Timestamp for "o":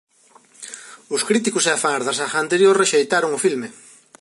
3.37-3.43